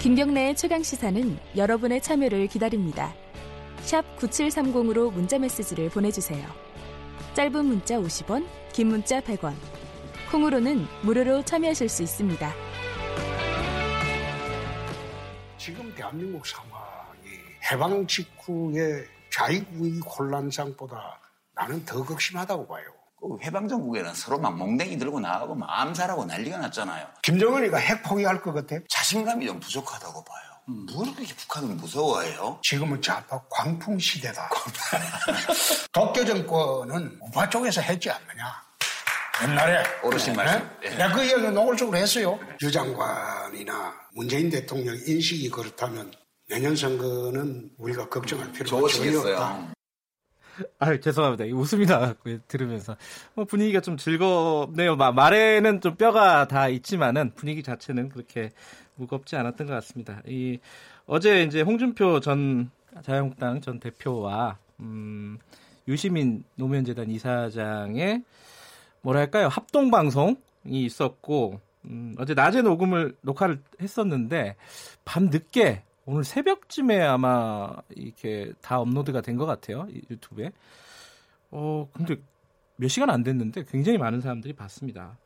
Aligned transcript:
김경래의 0.00 0.54
최강 0.54 0.80
시사는 0.84 1.36
여러분의 1.56 2.00
참여를 2.00 2.46
기다립니다. 2.46 3.12
9730으로 4.16 5.12
문자 5.12 5.38
메시지를 5.40 5.90
보내주세요. 5.90 6.46
짧은 7.34 7.64
문자 7.64 7.96
50원, 7.96 8.46
긴 8.72 8.88
문자 8.88 9.20
100원. 9.20 9.54
콩으로는 10.30 10.86
무료로 11.02 11.44
참여하실 11.44 11.88
수 11.88 12.04
있습니다. 12.04 12.52
지금 15.56 15.92
대한민국 15.96 16.46
상황이 16.46 17.28
해방 17.70 18.06
직후의 18.06 19.04
자위국위 19.30 19.98
혼란상보다 20.00 21.18
나는 21.56 21.84
더 21.84 22.04
극심하다고 22.04 22.68
봐요. 22.68 22.97
그 23.20 23.36
해방정국에는 23.44 24.14
서로 24.14 24.38
막 24.38 24.56
몽댕이 24.56 24.98
들고 24.98 25.20
나가고 25.20 25.54
막 25.54 25.68
암살하고 25.70 26.24
난리가 26.24 26.58
났잖아요. 26.58 27.06
김정은이가 27.22 27.76
핵 27.78 28.02
포기할 28.02 28.40
것 28.40 28.52
같아? 28.52 28.76
자신감이 28.88 29.46
좀 29.46 29.58
부족하다고 29.60 30.24
봐요. 30.24 30.48
음. 30.68 30.86
뭘 30.92 31.14
그렇게 31.14 31.34
북한을 31.34 31.74
무서워해요? 31.76 32.60
지금은 32.62 33.00
좌파 33.02 33.40
광풍 33.50 33.98
시대다. 33.98 34.48
독교 35.92 36.24
정권은 36.24 37.18
우파 37.22 37.48
쪽에서 37.48 37.80
했지 37.80 38.10
않느냐. 38.10 38.62
옛날에 39.42 39.84
어르신 40.02 40.34
말씀. 40.34 40.68
네? 40.82 40.90
내가 40.90 41.12
그 41.14 41.24
이야기 41.24 41.48
노골적으로 41.48 41.96
했어요. 41.96 42.38
유 42.60 42.70
장관이나 42.70 43.94
문재인 44.12 44.50
대통령 44.50 44.96
인식이 45.06 45.48
그렇다면 45.50 46.12
내년 46.48 46.74
선거는 46.74 47.70
우리가 47.78 48.08
걱정할 48.08 48.50
필요가 48.52 48.88
전혀 48.88 49.20
없다. 49.20 49.77
아 50.78 50.96
죄송합니다. 50.98 51.44
웃음이 51.44 51.86
나왔고요. 51.86 52.38
들으면서 52.48 52.96
뭐 53.34 53.44
분위기가 53.44 53.80
좀 53.80 53.96
즐겁네요. 53.96 54.96
말에는 54.96 55.80
좀 55.80 55.96
뼈가 55.96 56.46
다 56.46 56.68
있지만은 56.68 57.32
분위기 57.34 57.62
자체는 57.62 58.08
그렇게 58.08 58.50
무겁지 58.96 59.36
않았던 59.36 59.66
것 59.66 59.72
같습니다. 59.74 60.22
이 60.26 60.58
어제 61.06 61.42
이제 61.42 61.62
홍준표 61.62 62.20
전 62.20 62.70
자유한국당 63.02 63.60
전 63.60 63.80
대표와 63.80 64.58
음, 64.80 65.38
유시민 65.86 66.44
노무현재단 66.56 67.10
이사장의 67.10 68.22
뭐랄까요 69.02 69.48
합동 69.48 69.90
방송이 69.90 70.36
있었고 70.66 71.60
음, 71.84 72.14
어제 72.18 72.34
낮에 72.34 72.62
녹음을 72.62 73.16
녹화를 73.22 73.62
했었는데 73.80 74.56
밤 75.04 75.26
늦게 75.26 75.82
오늘 76.10 76.24
새벽쯤에 76.24 77.02
아마 77.02 77.70
이렇게 77.94 78.50
다 78.62 78.80
업로드가 78.80 79.20
된 79.20 79.36
것 79.36 79.44
같아요 79.44 79.86
유튜브에. 80.10 80.52
어 81.50 81.86
근데 81.92 82.16
몇 82.76 82.88
시간 82.88 83.10
안 83.10 83.22
됐는데 83.22 83.64
굉장히 83.68 83.98
많은 83.98 84.22
사람들이 84.22 84.54
봤습니다. 84.54 85.18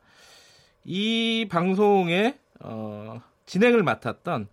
이 0.83 1.47
방송에 1.49 2.37
어, 2.59 3.21
진행을 3.45 3.81
맡았던 3.83 4.49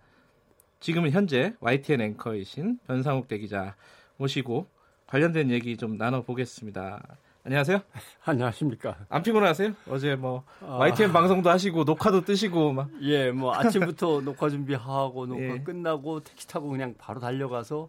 지금은 0.78 1.10
현재 1.10 1.54
YTN 1.58 2.00
앵커이신 2.00 2.78
변상욱 2.86 3.26
대기자 3.26 3.74
모시고 4.16 4.68
관련된 5.08 5.50
얘기 5.50 5.76
좀 5.76 5.96
나눠보겠습니다. 5.96 7.02
안녕하세요. 7.42 7.80
안녕하십니까. 8.24 8.98
안 9.08 9.22
피곤하세요? 9.22 9.72
어제 9.88 10.14
뭐 10.14 10.44
아... 10.60 10.76
YTN 10.78 11.12
방송도 11.12 11.48
하시고 11.48 11.84
녹화도 11.84 12.22
뜨시고 12.22 12.72
막. 12.72 12.90
예, 13.00 13.30
뭐 13.30 13.54
아침부터 13.56 14.20
녹화 14.20 14.50
준비하고 14.50 15.26
녹화 15.26 15.42
예. 15.42 15.58
끝나고 15.58 16.20
택시 16.20 16.46
타고 16.46 16.68
그냥 16.68 16.94
바로 16.98 17.18
달려가서 17.18 17.88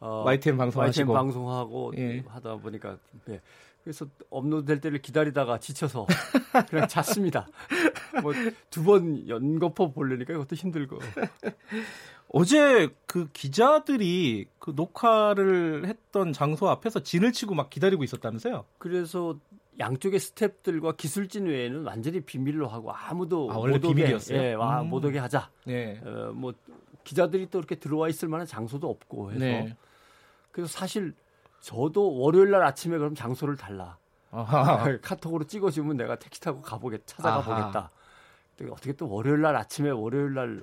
어, 0.00 0.22
YTN 0.26 0.58
방송 0.58 0.82
YTN 0.82 0.88
하시고 0.88 1.12
방송하고 1.14 1.92
예. 1.96 2.24
하다 2.28 2.56
보니까 2.56 2.98
예. 3.30 3.40
그래서 3.84 4.06
업로드 4.30 4.64
될 4.66 4.80
때를 4.80 5.00
기다리다가 5.02 5.58
지쳐서 5.60 6.06
그냥 6.70 6.88
잤습니다. 6.88 7.46
뭐 8.22 8.32
두 8.70 8.82
번 8.82 9.28
연거푸 9.28 9.92
보려니까 9.92 10.32
이것도 10.34 10.56
힘들고. 10.56 10.98
어제 12.28 12.88
그 13.06 13.28
기자들이 13.32 14.46
그 14.58 14.72
녹화를 14.74 15.86
했던 15.86 16.32
장소 16.32 16.68
앞에서 16.68 17.00
진을 17.00 17.32
치고 17.32 17.54
막 17.54 17.70
기다리고 17.70 18.02
있었다면서요? 18.02 18.64
그래서 18.78 19.38
양쪽의 19.78 20.18
스탭들과 20.18 20.96
기술진 20.96 21.46
외에는 21.46 21.84
완전히 21.84 22.20
비밀로 22.20 22.66
하고 22.68 22.92
아무도 22.92 23.50
아, 23.52 23.58
원래 23.58 23.76
못 23.76 23.84
오게, 23.86 23.94
비밀이었어요. 23.94 24.38
예, 24.40 24.54
와, 24.54 24.80
음. 24.82 24.88
못 24.88 25.04
오게 25.04 25.18
하자. 25.18 25.50
네. 25.66 26.00
어, 26.04 26.32
뭐 26.34 26.54
기자들이 27.04 27.48
또 27.50 27.58
이렇게 27.58 27.74
들어와 27.74 28.08
있을 28.08 28.28
만한 28.28 28.46
장소도 28.46 28.88
없고 28.88 29.30
해서 29.32 29.40
네. 29.40 29.76
그래서 30.50 30.72
사실 30.72 31.12
저도 31.64 32.18
월요일 32.18 32.50
날 32.50 32.62
아침에 32.62 32.98
그럼 32.98 33.14
장소를 33.14 33.56
달라. 33.56 33.96
아하. 34.30 34.98
카톡으로 35.00 35.44
찍어주면 35.44 35.96
내가 35.96 36.16
택시 36.16 36.38
타고 36.38 36.60
가보겠 36.60 37.06
찾아가 37.06 37.36
아하. 37.36 37.70
보겠다. 37.72 37.90
어떻게 38.70 38.92
또 38.92 39.08
월요일 39.08 39.40
날 39.40 39.56
아침에 39.56 39.88
월요일 39.88 40.34
날 40.34 40.62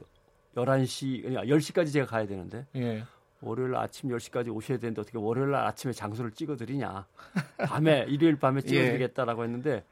11시, 0.55 1.25
아니 1.25 1.49
10시까지 1.49 1.91
제가 1.91 2.05
가야 2.05 2.27
되는데. 2.27 2.67
예. 2.75 3.03
월요일 3.41 3.75
아침 3.75 4.11
10시까지 4.11 4.55
오셔야 4.55 4.77
되는데 4.77 5.01
어떻게 5.01 5.17
월요일 5.17 5.49
날 5.49 5.65
아침에 5.65 5.91
장소를 5.91 6.33
찍어드리냐. 6.33 7.07
밤에, 7.65 8.05
일요일 8.07 8.37
밤에 8.37 8.61
예. 8.63 8.67
찍어드리겠다라고 8.67 9.43
했는데 9.43 9.83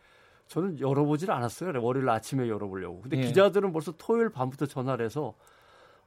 저는 0.46 0.80
열어보질 0.80 1.32
않았어요. 1.32 1.82
월요일 1.82 2.08
아침에 2.08 2.48
열어보려고. 2.48 3.02
근데 3.02 3.18
예. 3.18 3.22
기자들은 3.24 3.74
벌써 3.74 3.94
토요일 3.98 4.30
밤부터 4.30 4.68
전화를 4.68 5.06
해서 5.06 5.34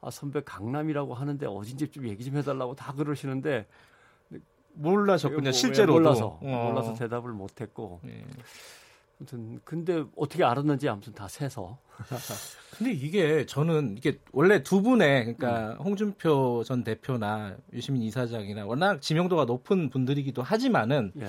아, 0.01 0.11
선배 0.11 0.43
강남이라고 0.45 1.15
하는데 1.15 1.45
어딘지 1.47 1.89
좀 1.89 2.07
얘기 2.07 2.25
좀 2.25 2.37
해달라고 2.37 2.77
다 2.77 2.93
그러시는데 2.93 3.67
몰라셨군요. 4.75 5.43
뭐, 5.43 5.53
실제로 5.53 5.95
몰라서 5.95 6.39
어. 6.41 6.71
몰라서 6.71 6.95
대답을 6.95 7.33
못했고. 7.33 8.01
예. 8.07 8.25
아무튼 9.21 9.61
근데 9.65 10.05
어떻게 10.17 10.45
알았는지 10.45 10.89
아무튼 10.89 11.13
다 11.15 11.29
세서. 11.29 11.79
근데 12.77 12.93
이게 12.93 13.47
저는 13.47 13.97
이게 13.97 14.19
원래 14.33 14.63
두 14.63 14.83
분의 14.83 15.37
그러니까 15.37 15.73
음. 15.73 15.77
홍준표 15.85 16.65
전 16.65 16.83
대표나 16.83 17.57
유시민 17.73 18.03
이사장이나 18.03 18.67
워낙 18.67 19.01
지명도가 19.01 19.45
높은 19.45 19.91
분들이기도 19.91 20.43
하지만은 20.43 21.13
예. 21.21 21.27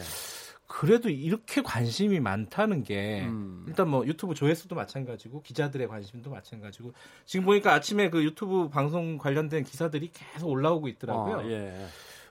그래도 0.66 1.10
이렇게 1.10 1.62
관심이 1.62 2.20
많다는 2.20 2.84
게 2.84 3.25
음. 3.25 3.64
일단 3.68 3.90
뭐 3.90 4.08
유튜브 4.08 4.34
조회수도 4.34 4.74
마찬가지고 4.74 5.44
기자들의 5.44 5.88
관심도 5.88 6.31
마찬가지고 6.31 6.94
지금 7.25 7.46
보니까 7.46 7.74
아침에 7.74 8.10
그 8.10 8.24
유튜브 8.24 8.70
방송 8.70 9.20
관련된 9.20 9.66
기사들이 9.66 10.10
계속 10.12 10.50
올라오고 10.50 10.88
있더라고요. 10.88 11.38
어, 11.38 11.52
예. 11.52 11.86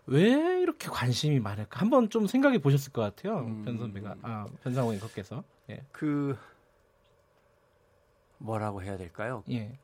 왜 0.06 0.60
이렇게 0.60 0.88
관심이 0.88 1.38
많을까? 1.40 1.80
한번 1.80 2.10
좀 2.10 2.26
생각해 2.26 2.58
보셨을 2.58 2.92
것 2.92 3.02
같아요. 3.02 3.40
음. 3.40 3.64
변 3.64 3.78
선배가, 3.78 4.16
아, 4.22 4.46
변상호 4.62 4.92
앵커께서. 4.94 5.44
예. 5.70 5.82
그, 5.92 6.36
뭐라고 8.38 8.82
해야 8.82 8.96
될까요? 8.96 9.44
예. 9.50 9.78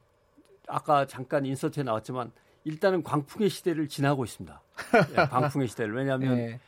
아까 0.66 1.06
잠깐 1.06 1.46
인서트에 1.46 1.82
나왔지만 1.82 2.32
일단은 2.64 3.02
광풍의 3.02 3.48
시대를 3.48 3.88
지나고 3.88 4.24
있습니다. 4.24 4.60
예, 5.12 5.14
광풍의 5.14 5.68
시대를. 5.68 5.94
왜냐하면 5.94 6.38
예. 6.38 6.60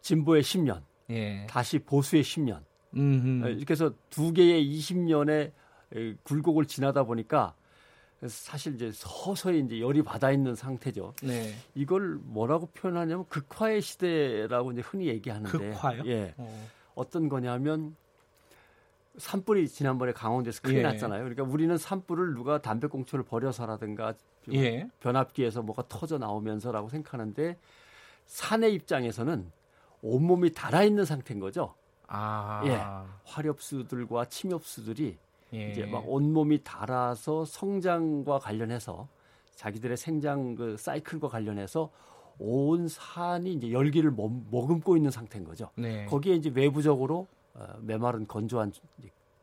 진보의 0.00 0.42
10년, 0.42 0.82
예. 1.10 1.46
다시 1.48 1.78
보수의 1.78 2.22
10년. 2.22 2.62
음흠. 2.94 3.46
예, 3.46 3.52
이렇게 3.52 3.72
해서 3.72 3.92
두 4.10 4.32
개의 4.32 4.64
20년의 4.64 5.52
굴곡을 6.24 6.66
지나다 6.66 7.04
보니까 7.04 7.54
사실 8.26 8.74
이제 8.74 8.90
서서히 8.92 9.60
이제 9.60 9.80
열이 9.80 10.02
받아 10.02 10.30
있는 10.30 10.54
상태죠. 10.54 11.12
네. 11.22 11.54
이걸 11.74 12.18
뭐라고 12.22 12.66
표현하냐면 12.66 13.26
극화의 13.28 13.82
시대라고 13.82 14.72
이제 14.72 14.80
흔히 14.80 15.06
얘기하는데. 15.06 15.58
극화요? 15.58 16.02
예. 16.06 16.34
어. 16.38 16.68
어떤 16.94 17.28
거냐면 17.28 17.94
산불이 19.18 19.68
지난번에 19.68 20.12
강원도에서 20.12 20.62
큰일 20.62 20.78
예. 20.78 20.82
났잖아요. 20.82 21.20
그러니까 21.20 21.42
우리는 21.42 21.76
산불을 21.76 22.34
누가 22.34 22.60
담배꽁초를 22.60 23.24
버려서라든가 23.24 24.14
예. 24.52 24.88
변압기에서 25.00 25.62
뭐가 25.62 25.84
터져 25.88 26.18
나오면서라고 26.18 26.88
생각하는데 26.88 27.58
산의 28.26 28.74
입장에서는 28.74 29.50
온몸이 30.02 30.52
달아 30.52 30.84
있는 30.84 31.04
상태인 31.04 31.40
거죠. 31.40 31.74
아. 32.06 32.62
예. 32.66 32.80
화렵수들과 33.24 34.26
침엽수들이 34.26 35.18
예. 35.56 35.70
이제 35.70 35.86
막 35.86 36.04
온몸이 36.06 36.62
달아서 36.62 37.44
성장과 37.44 38.38
관련해서 38.38 39.08
자기들의 39.54 39.96
생장 39.96 40.54
그 40.54 40.76
사이클과 40.76 41.28
관련해서 41.28 41.90
온 42.38 42.86
산이 42.88 43.54
이제 43.54 43.72
열기를 43.72 44.10
머금고 44.10 44.96
있는 44.96 45.10
상태인 45.10 45.44
거죠. 45.44 45.70
네. 45.76 46.04
거기에 46.06 46.34
이제 46.34 46.50
외부적으로 46.54 47.26
어, 47.54 47.66
메마른 47.80 48.26
건조한 48.26 48.72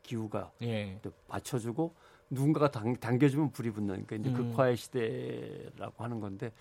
기후가 0.04 0.52
예. 0.62 1.00
받쳐주고 1.28 1.94
누군가가 2.30 2.70
당, 2.70 2.96
당겨주면 2.96 3.52
불이 3.52 3.72
붙는 3.72 4.06
그러니까 4.06 4.16
이제 4.16 4.30
음. 4.30 4.52
극화의 4.52 4.78
시대라고 4.78 6.04
하는 6.04 6.20
건데 6.20 6.52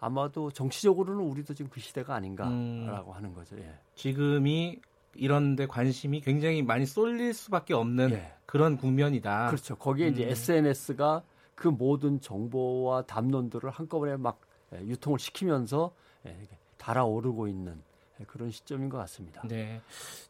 아마도 0.00 0.50
정치적으로는 0.50 1.24
우리도 1.24 1.54
지금 1.54 1.70
그 1.70 1.80
시대가 1.80 2.14
아닌가라고 2.14 3.10
음. 3.10 3.16
하는 3.16 3.34
거죠. 3.34 3.56
예. 3.58 3.74
지금이 3.94 4.80
이런 5.16 5.56
데 5.56 5.66
관심이 5.66 6.20
굉장히 6.20 6.62
많이 6.62 6.86
쏠릴 6.86 7.34
수밖에 7.34 7.74
없는 7.74 8.12
예. 8.12 8.32
그런 8.46 8.76
국면이다. 8.76 9.48
그렇죠. 9.48 9.76
거기에 9.76 10.08
음. 10.08 10.12
이제 10.12 10.28
SNS가 10.28 11.22
그 11.54 11.68
모든 11.68 12.20
정보와 12.20 13.02
담론들을 13.02 13.70
한꺼번에 13.70 14.16
막 14.16 14.40
예, 14.74 14.80
유통을 14.80 15.18
시키면서 15.18 15.94
예, 16.26 16.36
달아오르고 16.78 17.48
있는 17.48 17.80
예, 18.20 18.24
그런 18.24 18.50
시점인 18.50 18.88
것 18.88 18.98
같습니다. 18.98 19.42
네. 19.46 19.80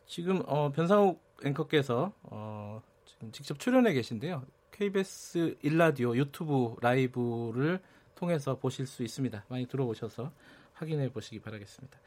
지금 0.07 0.43
어, 0.47 0.71
변상욱 0.71 1.23
앵커께서 1.45 2.13
어, 2.23 2.83
지금 3.05 3.33
직접 3.33 3.59
출연해 3.59 3.93
계신데요. 3.93 4.45
KBS 4.71 5.57
일라디오 5.63 6.17
유튜브 6.17 6.75
라이브를 6.81 7.81
통해서 8.15 8.59
보실 8.59 8.87
수 8.87 9.03
있습니다. 9.03 9.45
많이 9.49 9.67
들어오셔서 9.67 10.33
확인해 10.73 11.11
보시기 11.11 11.41
바라겠습니다. 11.41 11.99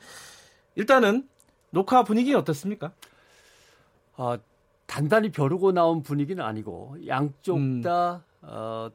일단은 0.75 1.27
녹화 1.69 2.03
분위기 2.03 2.33
어떻습니까? 2.33 2.91
어, 4.15 4.37
단단히 4.85 5.31
벼르고 5.31 5.71
나온 5.73 6.01
분위기는 6.01 6.43
아니고 6.43 6.97
양쪽 7.07 7.57
음. 7.57 7.81
다좀 7.81 8.15
어, 8.41 8.89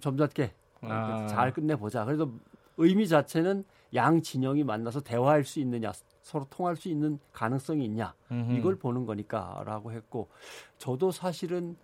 점잖게 0.00 0.52
아. 0.82 1.26
잘 1.28 1.52
끝내보자. 1.52 2.04
그래도 2.04 2.32
의미 2.76 3.08
자체는 3.08 3.64
양 3.94 4.22
진영이 4.22 4.64
만나서 4.64 5.00
대화할 5.00 5.44
수 5.44 5.60
있느냐, 5.60 5.92
서로 6.22 6.46
통할 6.50 6.76
수 6.76 6.88
있는 6.88 7.18
가능성이 7.32 7.84
있냐, 7.86 8.14
음흠. 8.30 8.52
이걸 8.52 8.76
보는 8.76 9.06
거니까라고 9.06 9.92
했고, 9.92 10.28
저도 10.76 11.10
사실은 11.10 11.76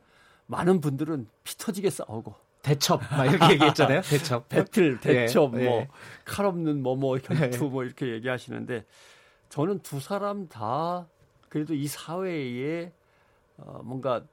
많은 0.47 0.81
분들은 0.81 1.27
피 1.43 1.57
터지게 1.57 1.91
싸우고, 1.91 2.35
대첩 2.63 3.01
막 3.11 3.25
이렇게 3.27 3.55
얘기했잖아요. 3.55 4.03
대첩. 4.03 4.49
배틀, 4.49 5.01
대첩, 5.01 5.59
예, 5.59 5.65
뭐, 5.65 5.87
칼 6.25 6.47
없는 6.47 6.83
뭐뭐 6.83 7.19
결투 7.19 7.65
뭐 7.71 7.85
이렇게 7.85 8.13
얘기하시는데, 8.13 8.85
저는 9.55 9.79
두 9.85 10.01
사람 10.01 10.49
다 10.49 11.07
그래도 11.49 11.75
이 11.75 11.87
사회에 11.87 12.91
어, 13.57 13.83
뭔가 13.85 14.25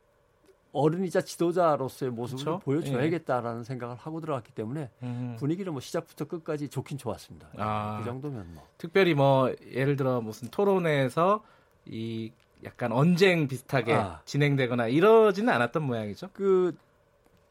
어른이자 0.71 1.21
지도자로서의 1.21 2.11
모습을 2.11 2.43
그렇죠? 2.43 2.59
보여줘야겠다라는 2.63 3.59
예. 3.59 3.63
생각을 3.63 3.97
하고 3.97 4.19
들어갔기 4.19 4.51
때문에 4.53 4.89
음. 5.03 5.35
분위기는 5.37 5.71
뭐 5.71 5.79
시작부터 5.79 6.25
끝까지 6.25 6.69
좋긴 6.69 6.97
좋았습니다. 6.97 7.49
아, 7.57 7.99
그 7.99 8.05
정도면 8.05 8.51
뭐. 8.55 8.67
특별히 8.79 9.13
뭐 9.13 9.53
예를 9.71 9.95
들어 9.95 10.21
무슨 10.21 10.47
토론에서 10.49 11.43
이 11.85 12.31
약간 12.63 12.91
언쟁 12.91 13.47
비슷하게 13.47 13.93
아. 13.93 14.21
진행되거나 14.25 14.87
이러지는 14.87 15.53
않았던 15.53 15.83
모양이죠. 15.83 16.29
그 16.33 16.75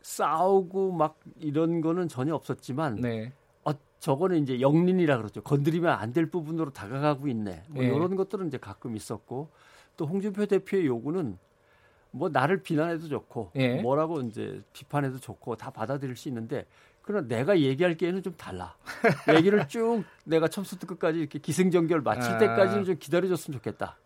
싸우고 0.02 0.90
막 0.90 1.20
이런 1.38 1.80
거는 1.80 2.08
전혀 2.08 2.34
없었지만 2.34 2.96
네. 2.96 3.32
어, 4.00 4.02
저거는 4.02 4.42
이제 4.42 4.60
영린이라 4.60 5.18
그러죠. 5.18 5.42
건드리면 5.42 5.92
안 5.92 6.10
될 6.12 6.26
부분으로 6.26 6.70
다가가고 6.72 7.28
있네. 7.28 7.62
뭐 7.68 7.82
네. 7.82 7.88
이런 7.88 8.16
것들은 8.16 8.48
이제 8.48 8.58
가끔 8.58 8.96
있었고 8.96 9.48
또 9.96 10.06
홍준표 10.06 10.46
대표의 10.46 10.86
요구는 10.86 11.38
뭐 12.10 12.28
나를 12.28 12.62
비난해도 12.62 13.06
좋고 13.06 13.52
예. 13.54 13.80
뭐라고 13.80 14.20
이제 14.22 14.60
비판해도 14.72 15.20
좋고 15.20 15.54
다 15.56 15.70
받아들일 15.70 16.16
수 16.16 16.26
있는데 16.28 16.66
그러나 17.02 17.28
내가 17.28 17.58
얘기할 17.60 17.96
게에는 17.96 18.22
좀 18.24 18.34
달라. 18.36 18.74
얘기를 19.36 19.68
쭉 19.68 20.02
내가 20.24 20.48
처음부터 20.48 20.86
끝까지 20.88 21.20
이렇게 21.20 21.38
기승전결 21.38 22.00
마칠 22.00 22.32
아. 22.34 22.38
때까지는 22.38 22.84
좀 22.84 22.96
기다려줬으면 22.98 23.58
좋겠다. 23.58 23.96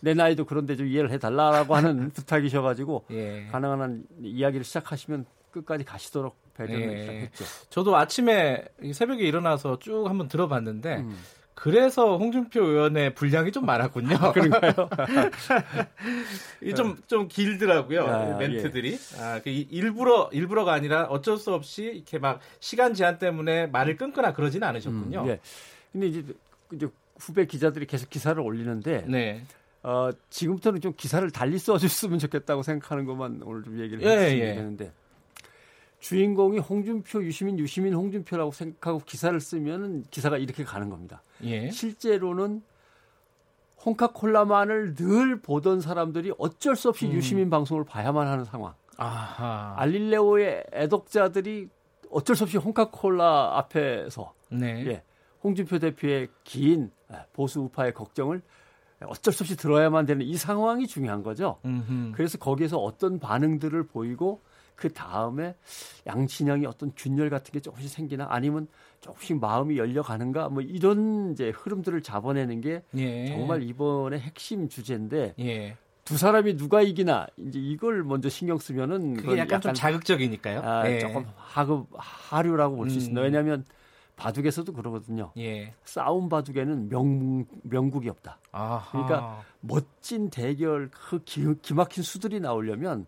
내 0.00 0.12
나이도 0.12 0.44
그런데 0.44 0.76
좀 0.76 0.86
이해를 0.88 1.10
해달라라고 1.12 1.74
하는 1.76 2.10
부탁이셔가지고 2.14 3.04
예. 3.12 3.48
가능한 3.52 3.80
한 3.80 4.04
이야기를 4.20 4.64
시작하시면 4.64 5.24
끝까지 5.52 5.84
가시도록 5.84 6.36
배려를 6.56 6.98
예. 6.98 7.20
했죠. 7.22 7.44
저도 7.70 7.96
아침에 7.96 8.64
새벽에 8.92 9.24
일어나서 9.24 9.78
쭉 9.78 10.08
한번 10.08 10.28
들어봤는데 10.28 10.96
음. 10.96 11.16
그래서 11.56 12.18
홍준표 12.18 12.62
의원의 12.62 13.14
분량이 13.14 13.50
좀 13.50 13.64
많았군요. 13.64 14.32
그런가요? 14.32 14.74
좀, 16.76 16.96
좀 17.06 17.28
길더라고요. 17.28 18.06
아, 18.06 18.36
멘트들이. 18.36 18.92
예. 18.92 19.22
아, 19.22 19.40
그 19.42 19.48
일부러, 19.48 20.28
일부러가 20.32 20.74
아니라 20.74 21.04
어쩔 21.04 21.38
수 21.38 21.54
없이 21.54 21.84
이렇게 21.84 22.18
막 22.18 22.40
시간 22.60 22.92
제한 22.92 23.18
때문에 23.18 23.68
말을 23.68 23.96
끊거나 23.96 24.34
그러지는 24.34 24.68
않으셨군요. 24.68 25.22
음, 25.22 25.28
예. 25.28 25.40
근데 25.92 26.08
이제, 26.08 26.24
이제 26.74 26.88
후배 27.18 27.46
기자들이 27.46 27.86
계속 27.86 28.10
기사를 28.10 28.38
올리는데. 28.38 29.06
네. 29.08 29.42
어, 29.82 30.10
지금부터는 30.28 30.82
좀 30.82 30.92
기사를 30.94 31.28
달리 31.30 31.58
써줬으면 31.58 32.18
좋겠다고 32.18 32.64
생각하는 32.64 33.06
것만 33.06 33.40
오늘 33.44 33.62
좀 33.62 33.80
얘기를 33.80 34.02
예, 34.02 34.08
해주시면 34.08 34.46
예. 34.46 34.54
되는데. 34.54 34.92
주인공이 36.06 36.60
홍준표, 36.60 37.24
유시민, 37.24 37.58
유시민, 37.58 37.92
홍준표라고 37.92 38.52
생각하고 38.52 39.00
기사를 39.00 39.38
쓰면 39.40 40.04
기사가 40.12 40.38
이렇게 40.38 40.62
가는 40.62 40.88
겁니다. 40.88 41.20
예. 41.42 41.68
실제로는 41.68 42.62
홍카콜라만을 43.84 44.94
늘 44.94 45.40
보던 45.42 45.80
사람들이 45.80 46.32
어쩔 46.38 46.76
수 46.76 46.90
없이 46.90 47.06
음. 47.06 47.12
유시민 47.12 47.50
방송을 47.50 47.82
봐야만 47.82 48.28
하는 48.28 48.44
상황. 48.44 48.74
아하. 48.98 49.74
알릴레오의 49.78 50.66
애독자들이 50.72 51.70
어쩔 52.12 52.36
수 52.36 52.44
없이 52.44 52.56
홍카콜라 52.56 53.58
앞에서 53.58 54.32
네. 54.48 54.86
예, 54.86 55.02
홍준표 55.42 55.80
대표의 55.80 56.28
긴 56.44 56.92
보수 57.32 57.62
우파의 57.62 57.94
걱정을 57.94 58.42
어쩔 59.06 59.34
수 59.34 59.42
없이 59.42 59.56
들어야만 59.56 60.06
되는 60.06 60.24
이 60.24 60.36
상황이 60.36 60.86
중요한 60.86 61.24
거죠. 61.24 61.58
음흠. 61.64 62.12
그래서 62.14 62.38
거기에서 62.38 62.78
어떤 62.78 63.18
반응들을 63.18 63.88
보이고 63.88 64.40
그 64.76 64.92
다음에 64.92 65.56
양친형이 66.06 66.66
어떤 66.66 66.92
균열 66.94 67.30
같은 67.30 67.50
게 67.52 67.60
조금씩 67.60 67.90
생기나 67.90 68.26
아니면 68.30 68.68
조금씩 69.00 69.40
마음이 69.40 69.78
열려가는가 69.78 70.50
뭐 70.50 70.62
이런 70.62 71.32
이제 71.32 71.50
흐름들을 71.50 72.02
잡아내는 72.02 72.60
게 72.60 72.82
예. 72.96 73.26
정말 73.26 73.62
이번에 73.62 74.18
핵심 74.18 74.68
주제인데 74.68 75.34
예. 75.40 75.76
두 76.04 76.16
사람이 76.16 76.56
누가 76.56 76.82
이기나 76.82 77.26
이제 77.36 77.58
이걸 77.58 78.04
먼저 78.04 78.28
신경 78.28 78.58
쓰면은 78.58 79.14
그게 79.14 79.32
약간, 79.32 79.38
약간 79.38 79.60
좀 79.60 79.74
자극적이니까요. 79.74 80.60
아, 80.60 80.88
예. 80.88 81.00
조금 81.00 81.26
하급 81.36 81.88
하류라고 81.96 82.76
볼수 82.76 82.98
있습니다. 82.98 83.20
음. 83.20 83.24
왜냐하면 83.24 83.64
바둑에서도 84.14 84.72
그러거든요. 84.72 85.32
예. 85.38 85.74
싸움 85.84 86.28
바둑에는 86.28 86.88
명, 86.88 87.44
명국이 87.62 88.08
없다. 88.08 88.38
아하. 88.52 88.90
그러니까 88.92 89.42
멋진 89.60 90.30
대결 90.30 90.90
그 90.90 91.22
기, 91.24 91.44
기막힌 91.60 92.02
수들이 92.02 92.40
나오려면 92.40 93.06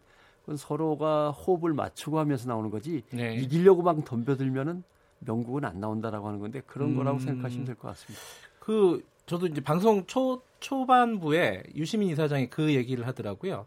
서로가 0.56 1.30
호흡을 1.30 1.72
맞추고 1.74 2.18
하면서 2.18 2.48
나오는 2.48 2.70
거지 2.70 3.02
네. 3.10 3.34
이기려고 3.34 3.82
막 3.82 4.04
덤벼들면은 4.04 4.82
명국은 5.20 5.64
안 5.64 5.80
나온다라고 5.80 6.28
하는 6.28 6.38
건데 6.40 6.62
그런 6.66 6.90
음... 6.90 6.96
거라고 6.96 7.18
생각하시면 7.18 7.66
될 7.66 7.74
것 7.76 7.88
같습니다. 7.88 8.20
그 8.60 9.04
저도 9.26 9.46
이제 9.46 9.60
방송 9.60 10.06
초 10.06 10.42
초반부에 10.60 11.62
유시민 11.76 12.08
이사장이 12.10 12.48
그 12.50 12.74
얘기를 12.74 13.06
하더라고요. 13.06 13.66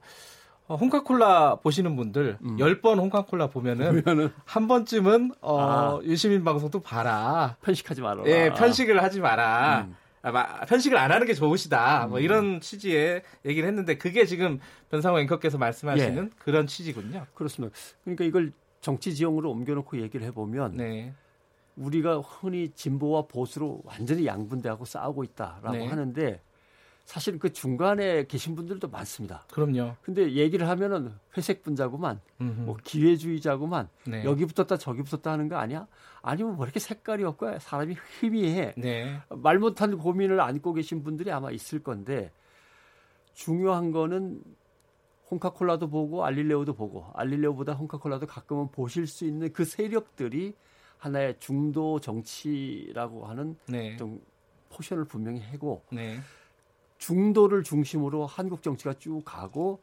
어, 0.68 0.76
홍카콜라 0.76 1.56
보시는 1.58 1.96
분들 1.96 2.38
음. 2.42 2.58
10번 2.58 2.98
홍카콜라 2.98 3.48
보면은, 3.48 4.02
보면은, 4.04 4.32
한 4.46 4.68
번쯤은 4.68 5.32
어, 5.42 5.60
아. 5.60 6.00
유시민 6.04 6.44
방송도 6.44 6.80
봐라. 6.80 7.58
편식하지 7.62 8.02
마라. 8.02 8.24
예, 8.28 8.52
편식을 8.56 9.04
하지 9.04 9.20
마라. 9.20 9.88
음. 9.88 9.96
아, 10.24 10.66
편식을 10.66 10.98
안 10.98 11.12
하는 11.12 11.26
게 11.26 11.34
좋으시다. 11.34 12.08
뭐 12.08 12.20
음. 12.20 12.24
이런 12.24 12.62
취지의 12.62 13.24
얘기를 13.46 13.68
했는데 13.68 13.98
그게 13.98 14.26
지금 14.26 14.60
변상호 14.90 15.20
앵커께서 15.20 15.58
말씀하시는 15.58 16.26
예. 16.26 16.30
그런 16.38 16.68
취지군요. 16.68 17.26
그렇습니다. 17.34 17.76
그러니까 18.04 18.26
이걸 18.26 18.52
정치 18.82 19.16
지형으로 19.16 19.50
옮겨놓고 19.52 20.00
얘기를 20.00 20.26
해보면 20.28 20.78
네. 20.78 21.14
우리가 21.76 22.20
흔히 22.20 22.70
진보와 22.70 23.24
보수로 23.28 23.82
완전히 23.86 24.26
양분되하고 24.26 24.86
싸우고 24.86 25.24
있다라고 25.24 25.72
네. 25.72 25.88
하는데 25.88 26.42
사실 27.06 27.40
그 27.40 27.52
중간에 27.52 28.26
계신 28.26 28.56
분들도 28.56 28.88
많습니다. 28.88 29.46
그럼요. 29.52 29.96
근데 30.02 30.32
얘기를 30.34 30.68
하면은 30.70 31.14
회색 31.36 31.62
분자구만, 31.64 32.22
음흠. 32.40 32.62
뭐 32.62 32.78
기회주의자구만, 32.84 33.90
네. 34.08 34.24
여기 34.24 34.46
붙었다 34.46 34.78
저기 34.78 35.04
붙었다 35.04 35.32
하는 35.32 35.50
거 35.50 35.58
아니야? 35.58 35.88
아니면 36.22 36.56
뭐 36.56 36.66
이렇게 36.66 36.80
색깔이 36.80 37.24
없고 37.24 37.60
사람이 37.60 37.98
희미해. 38.22 38.76
네. 38.78 39.20
말 39.30 39.60
못한 39.60 39.98
고민을 39.98 40.40
안고 40.40 40.74
계신 40.74 41.04
분들이 41.04 41.32
아마 41.32 41.52
있을 41.52 41.84
건데 41.84 42.32
중요한 43.34 43.92
거는 43.92 44.42
홍카콜라도 45.30 45.90
보고 45.90 46.26
알릴레오도 46.26 46.76
보고 46.76 47.06
알릴레오보다 47.14 47.74
홍카콜라도 47.74 48.28
가끔은 48.28 48.70
보실 48.72 49.08
수 49.08 49.26
있는 49.26 49.52
그 49.54 49.64
세력들이 49.64 50.54
하나의 50.98 51.38
중도 51.40 52.00
정치라고 52.00 53.26
하는 53.26 53.58
네. 53.68 53.96
좀 53.98 54.22
포션을 54.70 55.06
분명히 55.06 55.42
하고 55.42 55.84
네. 55.92 56.20
중도를 57.02 57.64
중심으로 57.64 58.28
한국 58.28 58.62
정치가 58.62 58.94
쭉 58.94 59.24
가고 59.26 59.82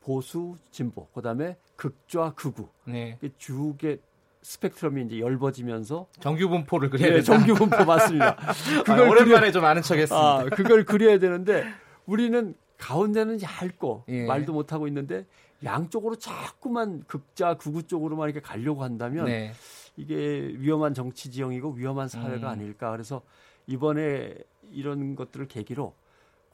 보수 0.00 0.56
진보 0.70 1.06
그다음에 1.08 1.56
극좌 1.74 2.34
극우 2.34 2.68
네. 2.84 3.18
주의 3.38 3.98
스펙트럼이 4.42 5.06
이제 5.06 5.20
넓어지면서 5.20 6.06
정규 6.20 6.50
분포를 6.50 6.90
그려야 6.90 7.14
네, 7.14 7.22
정규 7.22 7.54
분포 7.54 7.82
맞습니다. 7.86 8.36
그걸 8.84 9.00
아, 9.00 9.10
오랜만에 9.10 9.40
그려, 9.40 9.52
좀 9.52 9.64
아는 9.64 9.80
척했습니다. 9.80 10.14
아, 10.14 10.44
그걸 10.44 10.84
그려야 10.84 11.18
되는데 11.18 11.64
우리는 12.04 12.54
가운데는 12.76 13.40
얇고 13.40 14.04
예. 14.08 14.26
말도 14.26 14.52
못 14.52 14.74
하고 14.74 14.86
있는데 14.86 15.24
양쪽으로 15.64 16.16
자꾸만 16.16 17.04
극자 17.06 17.54
극우 17.54 17.84
쪽으로만 17.84 18.28
이렇게 18.28 18.46
가려고 18.46 18.82
한다면 18.82 19.24
네. 19.24 19.54
이게 19.96 20.52
위험한 20.58 20.92
정치 20.92 21.30
지형이고 21.30 21.70
위험한 21.70 22.08
사회가 22.08 22.48
음. 22.48 22.52
아닐까. 22.52 22.90
그래서 22.90 23.22
이번에 23.66 24.34
이런 24.70 25.16
것들을 25.16 25.48
계기로 25.48 25.94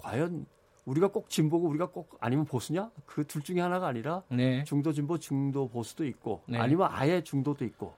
과연 0.00 0.47
우리가 0.87 1.09
꼭 1.09 1.28
진보고 1.28 1.69
우리가 1.69 1.87
꼭 1.87 2.16
아니면 2.21 2.45
보수냐? 2.47 2.90
그 3.07 3.25
둘 3.25 3.42
중에 3.42 3.61
하나가 3.61 3.87
아니라 3.87 4.23
네. 4.28 4.64
중도 4.64 4.92
진보, 4.92 5.19
중도 5.19 5.69
보수도 5.69 6.04
있고 6.07 6.42
네. 6.47 6.59
아니면 6.59 6.88
아예 6.90 7.23
중도도 7.23 7.64
있고 7.66 7.95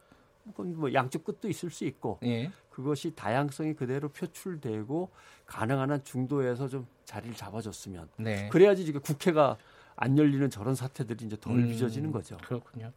뭐 0.56 0.92
양쪽 0.92 1.24
끝도 1.24 1.48
있을 1.48 1.70
수 1.70 1.84
있고 1.84 2.18
네. 2.20 2.50
그것이 2.70 3.14
다양성이 3.14 3.74
그대로 3.74 4.08
표출되고 4.08 5.10
가능한 5.46 5.90
한 5.90 6.04
중도에서 6.04 6.68
좀 6.68 6.86
자리를 7.04 7.36
잡아줬으면 7.36 8.08
네. 8.16 8.48
그래야지 8.48 8.84
지금 8.84 9.00
국회가 9.00 9.56
안 9.94 10.18
열리는 10.18 10.50
저런 10.50 10.74
사태들이 10.74 11.26
이제 11.26 11.36
덜 11.40 11.52
음, 11.58 11.68
빚어지는 11.68 12.10
거죠. 12.10 12.36
그렇군요. 12.44 12.90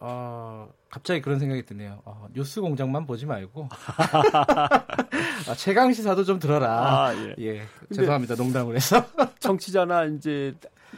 어, 0.00 0.68
갑자기 0.90 1.20
그런 1.20 1.38
생각이 1.38 1.64
드네요. 1.64 2.00
어, 2.04 2.28
뉴스 2.32 2.60
공장만 2.60 3.06
보지 3.06 3.26
말고 3.26 3.68
아, 5.48 5.54
최강 5.56 5.92
시사도 5.92 6.24
좀 6.24 6.38
들어라. 6.38 7.08
아, 7.08 7.14
예. 7.14 7.34
예. 7.38 7.62
죄송합니다. 7.94 8.34
농담을 8.36 8.76
해서. 8.76 9.04
청취자나 9.40 10.04
이제 10.04 10.54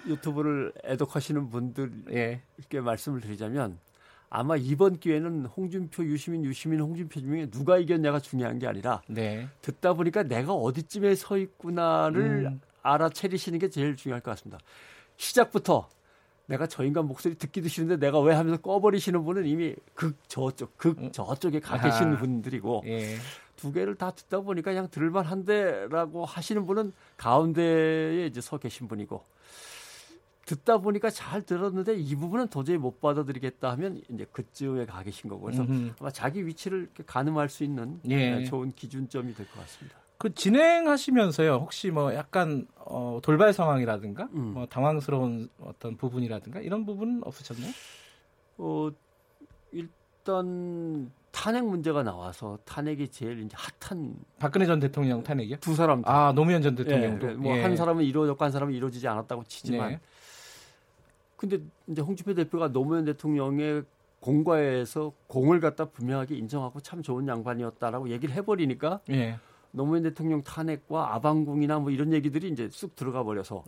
유튜브를 0.06 0.72
애독하시는 0.84 1.48
분들께 1.48 2.40
예. 2.74 2.80
말씀을 2.80 3.20
드리자면 3.20 3.78
아마 4.28 4.56
이번 4.56 4.98
기회는 4.98 5.46
홍준표, 5.46 6.04
유시민, 6.04 6.44
유시민, 6.44 6.80
홍준표 6.80 7.20
중에 7.20 7.50
누가 7.50 7.78
이겼냐가 7.78 8.20
중요한 8.20 8.58
게 8.60 8.66
아니라 8.66 9.02
네. 9.08 9.48
듣다 9.60 9.94
보니까 9.94 10.22
내가 10.22 10.52
어디쯤에 10.52 11.16
서 11.16 11.36
있구나를 11.36 12.46
음. 12.46 12.60
알아채리시는 12.82 13.58
게 13.58 13.68
제일 13.68 13.96
중요할 13.96 14.20
것 14.20 14.30
같습니다. 14.32 14.58
시작부터 15.16 15.88
내가 16.50 16.66
저 16.66 16.84
인간 16.84 17.06
목소리 17.06 17.36
듣기도 17.36 17.68
싫은데 17.68 17.96
내가 17.98 18.18
왜 18.20 18.34
하면서 18.34 18.60
꺼버리시는 18.60 19.24
분은 19.24 19.46
이미 19.46 19.74
극 19.94 20.16
저쪽 20.28 20.76
극 20.76 20.98
음. 20.98 21.12
저쪽에 21.12 21.60
가 21.60 21.78
계신 21.80 22.16
분들이고 22.16 22.82
예. 22.86 23.16
두 23.56 23.72
개를 23.72 23.94
다 23.94 24.10
듣다 24.10 24.40
보니까 24.40 24.72
그냥 24.72 24.88
들을만 24.90 25.24
한데라고 25.24 26.24
하시는 26.24 26.66
분은 26.66 26.92
가운데에 27.16 28.26
이제 28.26 28.40
서 28.40 28.58
계신 28.58 28.88
분이고 28.88 29.22
듣다 30.46 30.78
보니까 30.78 31.10
잘 31.10 31.42
들었는데 31.42 31.94
이 31.94 32.16
부분은 32.16 32.48
도저히 32.48 32.76
못 32.78 33.00
받아들이겠다 33.00 33.70
하면 33.72 34.02
이제 34.08 34.26
그쯤에 34.32 34.86
가 34.86 35.04
계신 35.04 35.30
거고 35.30 35.42
그래서 35.42 35.62
음흠. 35.62 35.92
아마 36.00 36.10
자기 36.10 36.44
위치를 36.44 36.88
가늠할 37.06 37.48
수 37.48 37.62
있는 37.62 38.00
예. 38.08 38.42
좋은 38.44 38.72
기준점이 38.72 39.34
될 39.34 39.46
것 39.46 39.60
같습니다. 39.60 39.99
그 40.20 40.34
진행하시면서요 40.34 41.54
혹시 41.54 41.90
뭐 41.90 42.12
약간 42.14 42.66
어, 42.76 43.20
돌발 43.22 43.54
상황이라든가 43.54 44.28
음. 44.34 44.52
뭐 44.52 44.66
당황스러운 44.66 45.48
어떤 45.62 45.96
부분이라든가 45.96 46.60
이런 46.60 46.84
부분은 46.84 47.22
없으셨나요? 47.24 47.72
어 48.58 48.90
일단 49.72 51.10
탄핵 51.30 51.64
문제가 51.64 52.02
나와서 52.02 52.58
탄핵이 52.66 53.08
제일 53.08 53.42
이제 53.42 53.56
핫한 53.80 54.14
박근혜 54.38 54.66
전 54.66 54.78
대통령 54.78 55.22
탄핵이요? 55.22 55.56
두 55.56 55.74
사람 55.74 56.02
아 56.04 56.32
노무현 56.34 56.60
전 56.60 56.74
대통령도 56.74 57.30
예, 57.30 57.32
뭐한 57.32 57.72
예. 57.72 57.76
사람은 57.76 58.04
이루어졌고 58.04 58.44
한 58.44 58.52
사람은 58.52 58.74
이루어지지 58.74 59.08
않았다고 59.08 59.44
치지만 59.44 59.92
네. 59.92 60.00
근데 61.36 61.60
이제 61.86 62.02
홍준표 62.02 62.34
대표가 62.34 62.68
노무현 62.68 63.06
대통령의 63.06 63.84
공과에서 64.20 65.14
공을 65.28 65.60
갖다 65.60 65.86
분명하게 65.86 66.36
인정하고 66.36 66.80
참 66.80 67.02
좋은 67.02 67.26
양반이었다라고 67.26 68.10
얘기를 68.10 68.34
해버리니까 68.34 69.00
예. 69.08 69.38
노무현 69.72 70.02
대통령 70.02 70.42
탄핵과 70.42 71.14
아방궁이나 71.14 71.78
뭐 71.78 71.90
이런 71.90 72.12
얘기들이 72.12 72.48
이제 72.48 72.68
쑥 72.72 72.96
들어가 72.96 73.22
버려서 73.22 73.64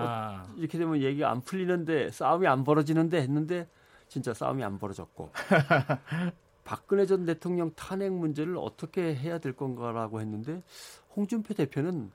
어, 0.00 0.52
이렇게 0.56 0.78
되면 0.78 1.00
얘기가 1.00 1.30
안 1.30 1.40
풀리는데 1.40 2.10
싸움이 2.10 2.46
안 2.46 2.64
벌어지는데 2.64 3.20
했는데 3.22 3.68
진짜 4.08 4.34
싸움이 4.34 4.62
안 4.62 4.78
벌어졌고 4.78 5.30
박근혜 6.64 7.06
전 7.06 7.24
대통령 7.24 7.72
탄핵 7.74 8.12
문제를 8.12 8.56
어떻게 8.58 9.14
해야 9.14 9.38
될 9.38 9.54
건가라고 9.54 10.20
했는데 10.20 10.62
홍준표 11.14 11.54
대표는 11.54 12.10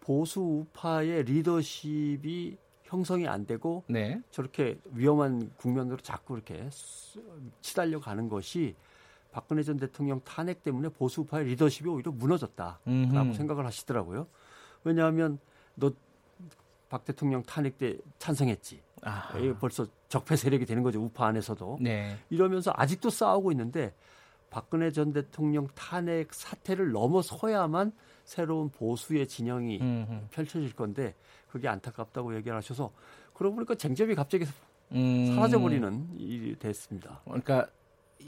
보수 0.00 0.40
우파의 0.40 1.24
리더십이 1.24 2.58
형성이 2.84 3.26
안 3.26 3.46
되고 3.46 3.82
네. 3.88 4.20
저렇게 4.30 4.78
위험한 4.92 5.50
국면으로 5.56 5.96
자꾸 5.98 6.34
이렇게 6.34 6.68
치달려 7.60 7.98
가는 7.98 8.28
것이 8.28 8.76
박근혜 9.36 9.62
전 9.62 9.76
대통령 9.76 10.22
탄핵 10.24 10.62
때문에 10.62 10.88
보수파의 10.88 11.44
리더십이 11.44 11.90
오히려 11.90 12.10
무너졌다라고 12.10 12.80
음흠. 12.86 13.34
생각을 13.34 13.66
하시더라고요. 13.66 14.26
왜냐하면 14.82 15.38
너 15.74 15.92
박 16.88 17.04
대통령 17.04 17.42
탄핵 17.42 17.78
때 17.78 17.98
찬성했지. 18.18 18.80
아하. 19.02 19.38
벌써 19.58 19.86
적폐 20.08 20.36
세력이 20.36 20.66
되는 20.66 20.82
거죠. 20.82 21.00
우파 21.02 21.26
안에서도. 21.26 21.78
네. 21.80 22.16
이러면서 22.30 22.72
아직도 22.74 23.10
싸우고 23.10 23.50
있는데 23.52 23.92
박근혜 24.50 24.90
전 24.92 25.12
대통령 25.12 25.66
탄핵 25.74 26.32
사태를 26.32 26.92
넘어서야만 26.92 27.92
새로운 28.24 28.70
보수의 28.70 29.26
진영이 29.26 29.80
음흠. 29.80 30.28
펼쳐질 30.30 30.74
건데 30.74 31.14
그게 31.48 31.68
안타깝다고 31.68 32.34
얘기를 32.36 32.56
하셔서 32.56 32.92
그러고 33.34 33.56
보니까 33.56 33.74
쟁점이 33.74 34.14
갑자기 34.14 34.46
음. 34.92 35.34
사라져 35.34 35.58
버리는 35.58 36.08
일이 36.16 36.56
됐습니다. 36.58 37.20
그러니까 37.24 37.68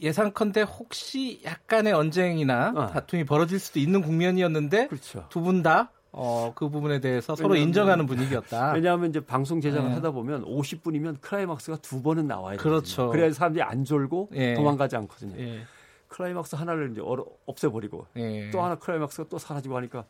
예상컨대 0.00 0.62
혹시 0.62 1.40
약간의 1.45 1.92
언쟁이나 1.92 2.73
어. 2.75 2.87
다툼이 2.87 3.25
벌어질 3.25 3.59
수도 3.59 3.80
있는 3.80 4.02
국면이었는데 4.02 4.88
그렇죠. 4.88 5.26
두분 5.28 5.62
다 5.62 5.90
어, 6.12 6.52
그 6.54 6.68
부분에 6.68 7.00
대해서 7.00 7.37
서로 7.37 7.54
인정하는 7.54 8.07
분위기였다. 8.07 8.73
왜냐하면 8.75 9.11
이제 9.11 9.21
방송 9.21 9.61
제작을 9.61 9.88
네. 9.88 9.95
하다 9.97 10.11
보면 10.12 10.45
50분이면 10.45 11.21
클라이막스가 11.21 11.78
두 11.78 12.02
번은 12.02 12.26
나와야 12.26 12.57
돼요. 12.57 12.62
그렇죠. 12.62 13.11
그래야 13.11 13.33
사람들이 13.33 13.62
안 13.62 13.85
졸고 13.85 14.30
예. 14.35 14.54
도망가지 14.54 14.97
않거든요. 14.97 15.35
예. 15.38 15.61
클라이막스 16.08 16.56
하나를 16.56 16.90
이제 16.92 17.00
얼어, 17.00 17.26
없애버리고 17.46 18.06
예. 18.16 18.50
또 18.50 18.62
하나 18.62 18.74
클라이막스가 18.76 19.28
또 19.28 19.38
사라지고 19.38 19.76
하니까 19.76 20.04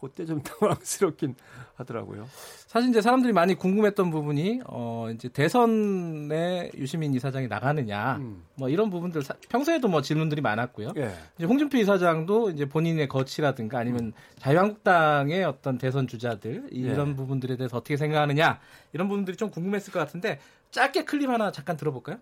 그때 0.00 0.24
좀 0.24 0.42
당황스럽긴 0.42 1.36
하더라고요. 1.76 2.26
사실 2.66 2.90
이제 2.90 3.00
사람들이 3.00 3.32
많이 3.32 3.54
궁금했던 3.54 4.10
부분이 4.10 4.62
어 4.66 5.08
이제 5.14 5.28
대선에 5.28 6.72
유시민 6.76 7.14
이사장이 7.14 7.46
나가느냐 7.46 8.16
음. 8.16 8.44
뭐 8.56 8.68
이런 8.68 8.90
부분들 8.90 9.22
사, 9.22 9.34
평소에도 9.48 9.88
뭐 9.88 10.02
질문들이 10.02 10.40
많았고요. 10.40 10.92
예. 10.96 11.12
이제 11.36 11.46
홍준표 11.46 11.78
이사장도 11.78 12.50
이제 12.50 12.68
본인의 12.68 13.08
거취라든가 13.08 13.78
아니면 13.78 14.06
음. 14.06 14.12
자유한국당의 14.38 15.44
어떤 15.44 15.78
대선 15.78 16.08
주자들 16.08 16.68
이런 16.72 17.10
예. 17.10 17.14
부분들에 17.14 17.56
대해서 17.56 17.76
어떻게 17.76 17.96
생각하느냐 17.96 18.58
이런 18.92 19.08
부분들이 19.08 19.36
좀 19.36 19.50
궁금했을 19.50 19.92
것 19.92 20.00
같은데 20.00 20.40
짧게 20.72 21.04
클립 21.04 21.28
하나 21.28 21.52
잠깐 21.52 21.76
들어볼까요? 21.76 22.18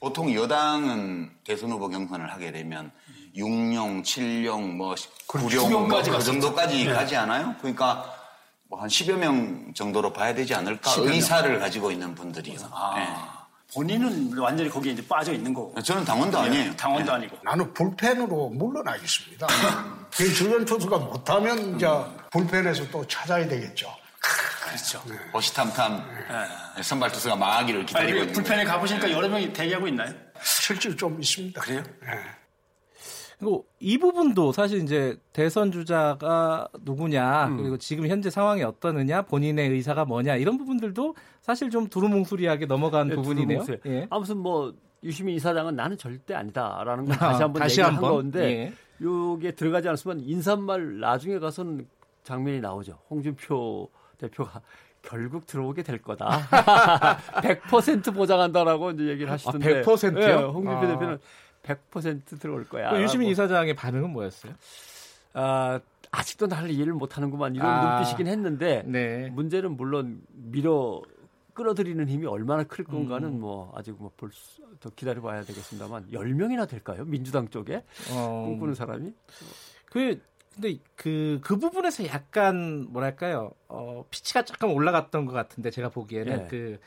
보통 0.00 0.34
여당은 0.34 1.30
대선 1.44 1.70
후보 1.70 1.88
경선을 1.88 2.32
하게 2.32 2.52
되면 2.52 2.90
6용, 3.36 4.02
7용, 4.02 4.74
뭐 4.76 4.94
9용 5.28 5.88
뭐그 5.88 6.22
정도까지 6.22 6.84
네. 6.84 6.92
가지 6.92 7.16
않아요? 7.16 7.54
그러니까 7.58 8.04
뭐 8.68 8.80
한 8.80 8.88
10여 8.88 9.16
명 9.16 9.72
정도로 9.74 10.12
봐야 10.12 10.34
되지 10.34 10.54
않을까? 10.54 10.94
의사를 10.98 11.58
가지고 11.58 11.90
있는 11.90 12.14
분들이요. 12.14 12.58
아. 12.70 12.94
네. 12.96 13.06
본인은 13.74 14.38
완전히 14.38 14.70
거기에 14.70 14.92
이제 14.92 15.04
빠져 15.08 15.32
있는 15.32 15.52
거고. 15.52 15.80
저는 15.82 16.04
당원도 16.04 16.40
네, 16.42 16.48
아니에요. 16.48 16.76
당원도 16.76 17.10
네. 17.10 17.16
아니고. 17.16 17.38
나는 17.42 17.72
불펜으로 17.74 18.50
물러나겠습니다. 18.50 19.46
그 20.16 20.32
주변 20.32 20.64
투수가 20.64 20.96
못하면 20.98 21.74
이제 21.74 21.86
불펜에서 22.30 22.88
또 22.90 23.04
찾아야 23.08 23.48
되겠죠. 23.48 23.92
그렇죠. 24.74 25.02
네. 25.08 25.14
어시탐탐 25.32 26.04
네. 26.76 26.82
선발 26.82 27.12
투수가 27.12 27.36
망하기를 27.36 27.86
기다리고 27.86 28.18
있는 28.18 28.32
불펜에 28.32 28.64
가보시니까 28.64 29.10
여러 29.10 29.28
명이 29.28 29.52
대기하고 29.52 29.86
있나요? 29.88 30.12
실제로 30.42 30.96
좀 30.96 31.20
있습니다. 31.20 31.60
그래요? 31.60 31.82
네. 32.02 32.08
그리고 33.38 33.66
이 33.80 33.98
부분도 33.98 34.52
사실 34.52 34.82
이제 34.82 35.16
대선 35.32 35.70
주자가 35.70 36.68
누구냐 36.82 37.48
음. 37.48 37.56
그리고 37.58 37.76
지금 37.76 38.06
현재 38.08 38.30
상황이 38.30 38.62
어떠느냐 38.62 39.22
본인의 39.22 39.70
의사가 39.70 40.04
뭐냐 40.04 40.36
이런 40.36 40.56
부분들도 40.56 41.14
사실 41.42 41.70
좀 41.70 41.88
두루뭉술이하게 41.88 42.66
넘어간 42.66 43.08
네, 43.08 43.16
부분이네요. 43.16 43.64
예. 43.86 44.06
아무튼 44.10 44.38
뭐 44.38 44.72
유시민 45.02 45.34
이사장은 45.36 45.76
나는 45.76 45.98
절대 45.98 46.34
아니다라는 46.34 47.04
걸 47.04 47.16
다시 47.16 47.42
한번 47.42 47.62
다시 47.62 47.80
얘기한 47.80 48.00
번? 48.00 48.12
건데 48.12 48.40
예. 48.44 48.72
요게 49.04 49.52
들어가지 49.52 49.88
않았으면 49.88 50.20
인사말 50.20 51.00
나중에 51.00 51.38
가서는 51.38 51.86
장면이 52.22 52.60
나오죠. 52.60 52.98
홍준표 53.10 53.90
대표가 54.28 54.60
결국 55.02 55.46
들어오게 55.46 55.82
될 55.82 56.00
거다. 56.00 56.48
100% 57.42 58.14
보장한다라고 58.14 58.92
이제 58.92 59.04
얘기를 59.08 59.30
하시던데. 59.30 59.80
아, 59.80 59.82
100%요? 59.82 60.12
네, 60.12 60.32
홍준표 60.34 60.78
아. 60.78 60.86
대표는 60.86 61.18
100% 61.62 62.40
들어올 62.40 62.68
거야. 62.68 63.00
유시민 63.00 63.28
이사장의 63.28 63.74
반응은 63.74 64.10
뭐였어요? 64.10 64.54
아, 65.34 65.80
아직도 66.10 66.46
나를 66.46 66.70
이해를 66.70 66.92
못 66.92 67.16
하는구만 67.16 67.54
이런 67.54 67.68
아. 67.68 67.96
눈빛이긴 67.96 68.26
했는데 68.28 68.82
네. 68.86 69.28
문제는 69.30 69.76
물론 69.76 70.22
밀어 70.32 71.02
끌어들이는 71.54 72.08
힘이 72.08 72.26
얼마나 72.26 72.64
클 72.64 72.84
건가는 72.84 73.28
음. 73.28 73.40
뭐 73.40 73.72
아직 73.76 73.94
뭐볼더 73.96 74.90
기다려 74.96 75.22
봐야 75.22 75.42
되겠습니다만 75.42 76.10
10명이나 76.12 76.68
될까요? 76.68 77.04
민주당 77.04 77.48
쪽에 77.48 77.84
어. 78.12 78.44
꿈꾸는 78.46 78.74
사람이? 78.74 79.12
그 79.86 80.20
근데 80.54 80.78
그, 80.94 81.40
그 81.42 81.58
부분에서 81.58 82.06
약간 82.06 82.86
뭐랄까요, 82.90 83.52
어, 83.68 84.04
피치가 84.10 84.44
조금 84.44 84.72
올라갔던 84.72 85.26
것 85.26 85.32
같은데 85.32 85.70
제가 85.70 85.88
보기에는 85.88 86.42
예. 86.44 86.46
그 86.48 86.78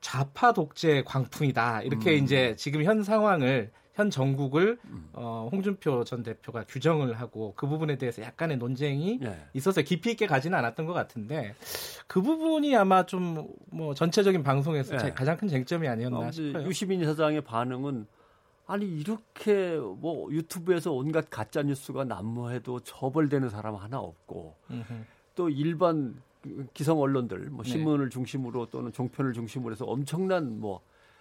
좌파 0.00 0.52
독재 0.52 1.04
광풍이다. 1.06 1.82
이렇게 1.82 2.18
음. 2.18 2.24
이제 2.24 2.56
지금 2.56 2.82
현 2.82 3.04
상황을 3.04 3.70
현 3.94 4.10
정국을 4.10 4.78
음. 4.86 5.10
어, 5.12 5.48
홍준표 5.52 6.02
전 6.04 6.22
대표가 6.22 6.64
규정을 6.66 7.12
하고 7.20 7.52
그 7.54 7.66
부분에 7.68 7.98
대해서 7.98 8.22
약간의 8.22 8.56
논쟁이 8.56 9.20
예. 9.22 9.36
있어서 9.52 9.82
깊이 9.82 10.10
있게 10.12 10.26
가지는 10.26 10.58
않았던 10.58 10.86
것 10.86 10.92
같은데 10.94 11.54
그 12.06 12.22
부분이 12.22 12.74
아마 12.74 13.04
좀 13.06 13.46
뭐 13.72 13.94
전체적인 13.94 14.42
방송에서 14.42 14.94
예. 15.06 15.10
가장 15.10 15.36
큰 15.36 15.48
쟁점이 15.48 15.88
아니었나 15.88 16.18
어, 16.18 16.30
싶어요. 16.30 16.66
유시민 16.66 17.04
사장의 17.04 17.40
반응은 17.42 18.06
아니 18.72 18.86
이렇게 18.86 19.76
뭐 19.76 20.32
유튜브에서 20.32 20.92
온갖 20.92 21.28
가짜 21.28 21.62
뉴스가 21.62 22.04
난무해도 22.04 22.80
처벌되는 22.80 23.50
사람 23.50 23.74
하나 23.74 23.98
없고 23.98 24.56
음흠. 24.70 25.04
또 25.34 25.50
일반 25.50 26.18
기성 26.72 26.98
언론들, 26.98 27.50
뭐 27.50 27.64
네. 27.64 27.70
신문을 27.70 28.06
네. 28.06 28.10
중심으로 28.10 28.70
또는 28.70 28.90
종편을 28.90 29.34
중심으로 29.34 29.72
해서 29.72 29.84
엄청난 29.84 30.58
뭐 30.58 30.80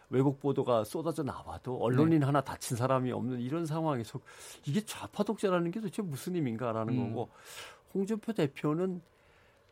외국 0.09 0.39
보도가 0.39 0.85
쏟아져 0.85 1.23
나와도 1.23 1.77
언론인 1.77 2.19
네. 2.21 2.25
하나 2.25 2.39
다친 2.39 2.77
사람이 2.77 3.11
없는 3.11 3.41
이런 3.41 3.65
상황에서 3.65 4.21
이게 4.65 4.79
좌파 4.85 5.23
독재라는 5.23 5.71
게 5.71 5.81
도대체 5.81 6.01
무슨 6.01 6.35
의미인가라는 6.35 6.93
음. 6.93 7.09
거고 7.09 7.29
홍준표 7.93 8.31
대표는 8.31 9.01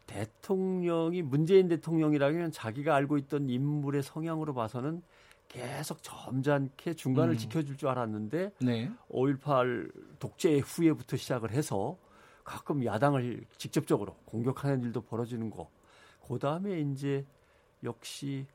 대통령이 0.05 1.21
문재인 1.21 1.69
대통령이라면 1.69 2.51
자기가 2.51 2.93
알고 2.93 3.17
있던 3.19 3.49
인물의 3.49 4.03
성향으로 4.03 4.53
봐서는 4.53 5.01
계속 5.49 6.01
점잖게 6.01 6.93
중간을 6.93 7.33
음. 7.33 7.37
지켜줄 7.37 7.75
줄 7.75 7.89
알았는데 7.89 8.51
네. 8.61 8.91
5.18 9.09 10.19
독재 10.19 10.59
후에부터 10.59 11.17
시작을 11.17 11.51
해서 11.51 11.97
가끔 12.43 12.85
야당을 12.85 13.45
직접적으로 13.57 14.15
공격하는 14.25 14.83
일도 14.83 15.01
벌어지는 15.01 15.49
거. 15.49 15.69
그 16.25 16.39
다음에 16.39 16.79
이제 16.79 17.25
역시 17.83 18.45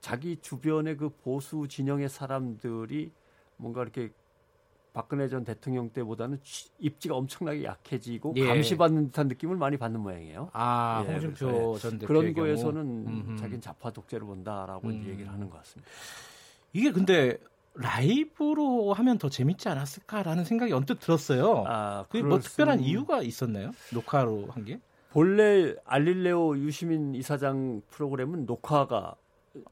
자기 0.00 0.36
주변의 0.36 0.96
그 0.96 1.08
보수 1.08 1.66
진영의 1.68 2.08
사람들이 2.08 3.12
뭔가 3.56 3.82
이렇게 3.82 4.10
박근혜 4.94 5.28
전 5.28 5.44
대통령 5.44 5.90
때보다는 5.90 6.40
입지가 6.78 7.16
엄청나게 7.16 7.64
약해지고 7.64 8.34
예. 8.36 8.46
감시받는 8.46 9.06
듯한 9.08 9.26
느낌을 9.26 9.56
많이 9.56 9.76
받는 9.76 10.00
모양이에요. 10.00 10.50
아, 10.52 11.04
예, 11.06 11.12
홍준표 11.12 11.78
전 11.80 11.98
대표 11.98 12.06
그런 12.06 12.32
거에서는 12.32 12.80
음흠. 13.06 13.36
자기는 13.36 13.60
자파 13.60 13.90
독재를 13.90 14.24
본다라고 14.24 14.88
음. 14.88 15.04
얘기를 15.08 15.30
하는 15.30 15.50
것 15.50 15.58
같습니다. 15.58 15.90
이게 16.72 16.92
근데 16.92 17.38
라이브로 17.74 18.92
하면 18.92 19.18
더 19.18 19.28
재밌지 19.28 19.68
않았을까라는 19.68 20.44
생각이 20.44 20.72
언뜻 20.72 21.00
들었어요. 21.00 21.64
아, 21.66 22.04
그게 22.08 22.22
뭐 22.22 22.38
특별한 22.38 22.78
이유가 22.78 23.20
있었나요? 23.20 23.72
녹화로 23.92 24.46
한 24.50 24.64
게? 24.64 24.78
본래 25.10 25.74
알릴레오 25.84 26.56
유시민 26.58 27.16
이사장 27.16 27.82
프로그램은 27.90 28.46
녹화가 28.46 29.16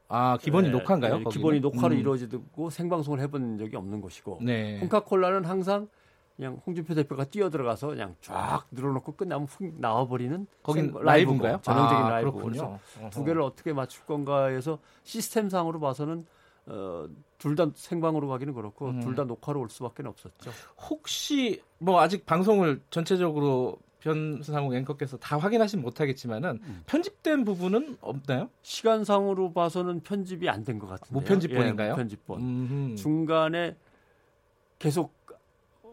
아 0.07 0.37
기본이 0.37 0.67
네, 0.67 0.73
녹화인가요? 0.73 1.17
네, 1.19 1.23
기본이 1.31 1.59
녹화로 1.59 1.93
음. 1.95 1.99
이루어지고 1.99 2.69
생방송을 2.69 3.19
해본 3.19 3.57
적이 3.57 3.75
없는 3.77 4.01
것이고 4.01 4.39
네. 4.41 4.79
콩카콜라는 4.79 5.45
항상 5.45 5.87
그냥 6.35 6.59
홍준표 6.65 6.95
대표가 6.95 7.25
뛰어 7.25 7.49
들어가서 7.49 7.87
그냥 7.89 8.15
쫙 8.21 8.65
늘어놓고 8.71 9.15
끝나면 9.15 9.47
훅 9.47 9.75
나와버리는 9.79 10.47
거긴 10.63 10.93
라이브인가요? 10.99 11.59
전형적인 11.61 12.05
아, 12.05 12.09
라이브. 12.09 12.31
그래서 12.31 12.79
두 13.11 13.23
개를 13.23 13.41
어떻게 13.41 13.71
맞출 13.73 14.03
건가 14.05 14.45
해서 14.47 14.79
시스템상으로 15.03 15.79
봐서는 15.79 16.25
어, 16.65 17.07
둘 17.37 17.55
다 17.55 17.67
생방으로 17.75 18.29
가기는 18.29 18.53
그렇고 18.53 18.87
음. 18.87 19.01
둘다 19.01 19.25
녹화로 19.25 19.59
올 19.59 19.69
수밖에 19.69 20.01
없었죠. 20.07 20.49
혹시 20.89 21.61
뭐 21.77 21.99
아직 21.99 22.25
방송을 22.25 22.81
전체적으로 22.89 23.77
변상욱 24.03 24.73
앵커께서 24.75 25.17
다 25.17 25.37
확인하진 25.37 25.81
못하겠지만은 25.81 26.59
음. 26.61 26.83
편집된 26.85 27.45
부분은 27.45 27.97
없나요? 28.01 28.49
시간상으로 28.61 29.53
봐서는 29.53 30.01
편집이 30.01 30.49
안 30.49 30.65
된 30.65 30.77
것 30.77 30.87
같은데요. 30.87 31.19
무편집본인가요? 31.21 31.87
예, 31.87 31.91
무편집본. 31.91 32.39
음흠. 32.41 32.95
중간에 32.95 33.77
계속 34.79 35.13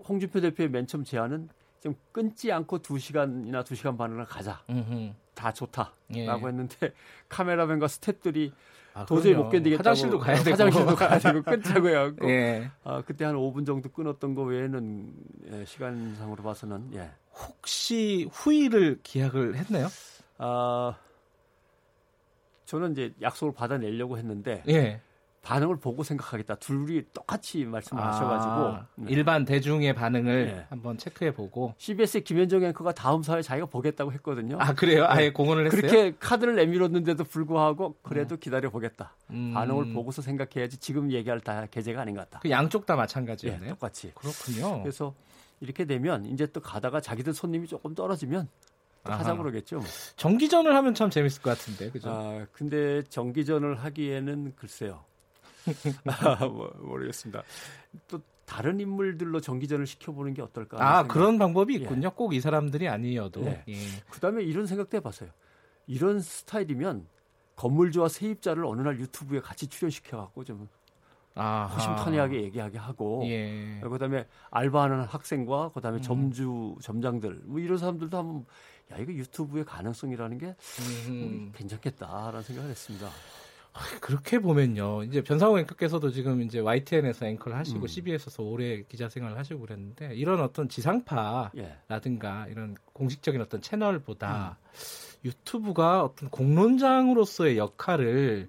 홍준표 0.08 0.40
대표의 0.40 0.70
맨 0.70 0.86
처음 0.88 1.04
제안은 1.04 1.48
좀 1.80 1.94
끊지 2.10 2.50
않고 2.50 2.80
2시간이나 2.80 3.62
2시간 3.62 3.96
반을 3.96 4.24
가자. 4.24 4.60
음흠. 4.68 5.12
다 5.34 5.52
좋다라고 5.52 5.92
예. 6.16 6.26
했는데 6.28 6.92
카메라맨과 7.28 7.86
스탭들이 7.86 8.50
아, 8.92 9.06
도저히 9.06 9.34
못 9.34 9.48
견디겠다고 9.50 9.78
화장실도 9.88 10.18
가야 10.18 10.36
되고 10.42 10.50
화장실도 10.50 10.94
가야 10.96 11.18
되고 11.20 11.42
끊자고 11.42 11.88
해갖고 11.88 12.28
예. 12.30 12.70
아, 12.82 13.02
그때 13.06 13.24
한 13.24 13.36
5분 13.36 13.64
정도 13.64 13.88
끊었던 13.88 14.34
거 14.34 14.42
외에는 14.42 15.12
예, 15.52 15.64
시간상으로 15.64 16.42
봐서는 16.42 16.90
예. 16.94 17.10
혹시 17.34 18.28
후위를 18.32 19.00
기약을 19.02 19.56
했나요? 19.56 19.88
아 20.38 20.96
저는 22.66 22.92
이제 22.92 23.12
약속을 23.20 23.52
받아내려고 23.54 24.18
했는데 24.18 24.62
예. 24.68 25.00
반응을 25.42 25.76
보고 25.76 26.02
생각하겠다. 26.02 26.56
둘이 26.56 27.02
똑같이 27.14 27.64
말씀을 27.64 28.02
아, 28.02 28.08
하셔가지고 28.08 29.04
네. 29.06 29.12
일반 29.12 29.44
대중의 29.44 29.94
반응을 29.94 30.46
네. 30.46 30.66
한번 30.68 30.98
체크해 30.98 31.32
보고 31.32 31.74
CBS의 31.78 32.24
김현정 32.24 32.62
앵커가 32.62 32.92
다음 32.92 33.22
사회 33.22 33.40
자기가 33.40 33.66
보겠다고 33.66 34.12
했거든요. 34.12 34.58
아 34.60 34.74
그래요? 34.74 35.06
아예 35.08 35.26
네. 35.26 35.32
공언을 35.32 35.66
했어요. 35.66 35.80
그렇게 35.80 36.14
카드를 36.20 36.56
내밀었는데도 36.56 37.24
불구하고 37.24 37.96
그래도 38.02 38.36
음. 38.36 38.38
기다려 38.38 38.68
보겠다. 38.70 39.14
음. 39.30 39.52
반응을 39.54 39.94
보고서 39.94 40.20
생각해야지 40.20 40.76
지금 40.76 41.10
얘기할 41.10 41.40
다 41.40 41.66
계제가 41.70 42.02
아닌 42.02 42.14
것 42.14 42.28
같다. 42.28 42.40
그 42.40 42.50
양쪽 42.50 42.84
다 42.84 42.94
마찬가지였네요. 42.96 43.64
네, 43.64 43.70
똑같이. 43.70 44.12
그렇군요. 44.14 44.82
그래서 44.82 45.14
이렇게 45.60 45.84
되면 45.84 46.24
이제 46.26 46.46
또 46.46 46.60
가다가 46.60 47.00
자기들 47.00 47.34
손님이 47.34 47.66
조금 47.66 47.94
떨어지면 47.94 48.48
하자 49.04 49.36
그러겠죠. 49.36 49.80
정기전을 50.16 50.74
하면 50.74 50.94
참 50.94 51.10
재밌을 51.10 51.42
것 51.42 51.50
같은데, 51.50 51.90
그죠? 51.90 52.10
아, 52.10 52.46
근데 52.52 53.02
정기전을 53.04 53.76
하기에는 53.76 54.54
글쎄요. 54.56 55.04
아, 56.06 56.46
뭐, 56.46 56.72
모르겠습니다. 56.80 57.42
또 58.08 58.20
다른 58.44 58.80
인물들로 58.80 59.40
정기전을 59.40 59.86
시켜보는 59.86 60.34
게 60.34 60.42
어떨까? 60.42 60.76
아. 60.80 61.06
그런 61.06 61.38
방법이 61.38 61.74
있군요. 61.76 62.08
예. 62.08 62.12
꼭이 62.14 62.40
사람들이 62.40 62.88
아니어도. 62.88 63.42
네. 63.42 63.62
예. 63.68 63.74
그 64.10 64.20
다음에 64.20 64.42
이런 64.42 64.66
생각도 64.66 64.96
해봤어요. 64.96 65.30
이런 65.86 66.20
스타일이면 66.20 67.06
건물주와 67.56 68.08
세입자를 68.08 68.64
어느 68.64 68.80
날 68.80 68.98
유튜브에 68.98 69.40
같이 69.40 69.66
출연시켜갖고 69.66 70.44
좀 70.44 70.68
아하. 71.34 71.66
허심탄회하게 71.74 72.42
얘기하게 72.42 72.78
하고 72.78 73.22
예. 73.26 73.80
그다음에 73.80 74.26
알바하는 74.50 75.04
학생과 75.04 75.70
그다음에 75.72 75.98
음. 75.98 76.02
점주 76.02 76.76
점장들 76.82 77.42
뭐 77.44 77.60
이런 77.60 77.78
사람들도 77.78 78.16
한번 78.16 78.46
야 78.92 78.96
이거 78.98 79.12
유튜브의 79.12 79.64
가능성이라는 79.64 80.38
게 80.38 80.56
음. 81.08 81.52
괜찮겠다라는 81.54 82.42
생각을 82.42 82.70
했습니다. 82.70 83.08
그렇게 84.00 84.40
보면요. 84.40 85.04
이제 85.04 85.22
변상호 85.22 85.58
앵커께서도 85.60 86.10
지금 86.10 86.42
이제 86.42 86.58
YTN에서 86.58 87.26
앵커를 87.26 87.56
하시고 87.56 87.82
음. 87.82 87.86
CBS에서 87.86 88.42
오래 88.42 88.82
기자 88.82 89.08
생활을 89.08 89.38
하시고 89.38 89.60
그랬는데 89.60 90.14
이런 90.16 90.40
어떤 90.40 90.68
지상파라든가 90.68 92.44
예. 92.48 92.50
이런 92.50 92.76
공식적인 92.92 93.40
어떤 93.40 93.60
채널보다 93.62 94.58
음. 94.60 94.80
유튜브가 95.24 96.02
어떤 96.04 96.30
공론장으로서의 96.30 97.58
역할을 97.58 98.48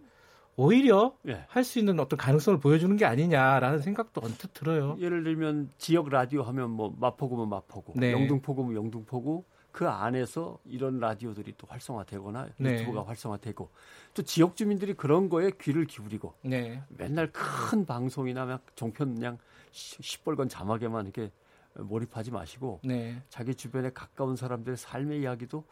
오히려 0.56 1.16
예. 1.28 1.46
할수 1.48 1.80
있는 1.80 2.00
어떤 2.00 2.18
가능성을 2.18 2.60
보여주는 2.60 2.96
게 2.98 3.06
아니냐라는 3.06 3.80
생각도 3.80 4.22
언뜻 4.24 4.54
들어요. 4.54 4.98
예를 5.00 5.24
들면 5.24 5.72
지역 5.78 6.10
라디오 6.10 6.44
하면 6.44 6.72
뭐 6.72 6.94
마포구면 7.00 7.50
마포구, 7.50 7.94
네. 7.96 8.12
영등포구면 8.12 8.76
영등포구, 8.76 9.44
그 9.72 9.88
안에서 9.88 10.60
이런 10.66 11.00
라디오들이 11.00 11.54
또 11.58 11.68
활성화되거나 11.68 12.50
네. 12.58 12.74
유튜브가 12.74 13.06
활성화되고 13.08 13.70
또 14.14 14.22
지역 14.24 14.56
주민들이 14.56 14.94
그런 14.94 15.30
거에 15.30 15.52
귀를 15.62 15.86
기울이고 15.86 16.34
네. 16.44 16.84
맨날 16.90 17.32
큰 17.32 17.86
방송이나 17.86 18.46
막 18.46 18.62
종편 18.76 19.16
그냥 19.16 19.38
시뻘건 19.72 20.50
자막에만 20.50 21.06
이렇게 21.06 21.32
몰입하지 21.74 22.32
마시고 22.32 22.82
네. 22.84 23.22
자기 23.30 23.56
주변에 23.56 23.92
가까운 23.92 24.36
사람들의 24.36 24.76
삶의 24.76 25.22
이야기도 25.22 25.64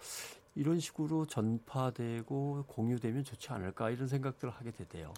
이런 0.55 0.79
식으로 0.79 1.25
전파되고 1.25 2.65
공유되면 2.67 3.23
좋지 3.23 3.49
않을까 3.51 3.89
이런 3.89 4.07
생각들을 4.07 4.53
하게 4.53 4.69
되대요. 4.71 5.13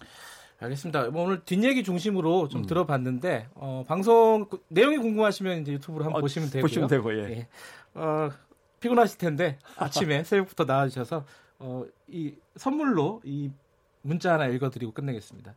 알겠습니다. 0.60 1.10
뭐 1.10 1.24
오늘 1.24 1.44
뒷얘기 1.44 1.82
중심으로 1.82 2.48
좀 2.48 2.62
음. 2.62 2.66
들어봤는데 2.66 3.48
어, 3.54 3.84
방송 3.86 4.46
그, 4.48 4.64
내용이 4.68 4.96
궁금하시면 4.98 5.62
이제 5.62 5.72
유튜브로 5.72 6.04
한번 6.04 6.20
어, 6.20 6.22
보시면 6.22 6.50
되고요. 6.50 6.62
보시면 6.62 6.88
되고 6.88 7.12
예. 7.14 7.30
예. 7.30 7.48
어, 7.94 8.30
피곤하실 8.80 9.18
텐데 9.18 9.58
아침에 9.76 10.22
새벽부터 10.24 10.64
나와주셔서 10.64 11.24
어, 11.58 11.84
이 12.08 12.34
선물로 12.56 13.20
이 13.24 13.50
문자 14.02 14.34
하나 14.34 14.46
읽어드리고 14.46 14.92
끝내겠습니다. 14.92 15.54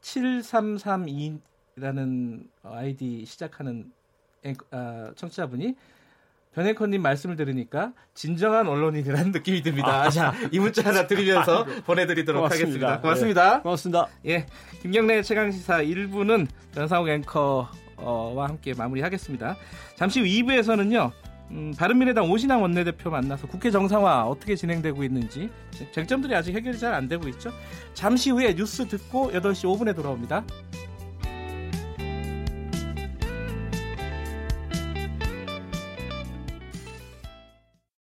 7332라는 0.00 2.46
아이디 2.62 3.24
시작하는 3.24 3.90
어, 4.70 5.10
청취자분이 5.16 5.74
변혜커님 6.54 7.02
말씀을 7.02 7.36
들으니까 7.36 7.92
진정한 8.14 8.66
언론인이라는 8.68 9.32
느낌이 9.32 9.62
듭니다. 9.62 10.02
아, 10.02 10.10
자, 10.10 10.32
이 10.52 10.58
문자 10.58 10.82
하나 10.88 11.06
드리면서 11.06 11.64
보내드리도록 11.84 12.42
고맙습니다. 12.42 12.66
하겠습니다. 12.92 13.00
고맙습니다. 13.00 13.56
네, 13.56 13.62
고맙습니다. 13.62 14.06
예, 14.26 14.46
김경래 14.82 15.22
최강시사 15.22 15.82
1부는 15.82 16.46
변상욱 16.74 17.08
앵커와 17.08 17.68
함께 18.48 18.72
마무리하겠습니다. 18.74 19.56
잠시 19.96 20.20
후 20.20 20.26
2부에서는요. 20.26 21.10
음, 21.50 21.74
바른미래당 21.76 22.30
오신환 22.30 22.60
원내대표 22.60 23.10
만나서 23.10 23.46
국회 23.48 23.70
정상화 23.70 24.24
어떻게 24.26 24.56
진행되고 24.56 25.04
있는지 25.04 25.50
쟁점들이 25.92 26.34
아직 26.34 26.54
해결이 26.54 26.78
잘 26.78 26.94
안 26.94 27.06
되고 27.08 27.28
있죠. 27.28 27.50
잠시 27.92 28.30
후에 28.30 28.54
뉴스 28.54 28.86
듣고 28.88 29.30
8시 29.32 29.64
5분에 29.64 29.94
돌아옵니다. 29.94 30.44